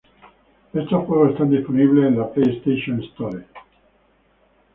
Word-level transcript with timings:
Estos 0.73 1.05
juegos 1.05 1.29
están 1.33 1.51
disponibles 1.51 2.07
en 2.07 2.17
la 2.17 2.27
PlayStation 2.31 3.03
Store. 3.03 3.45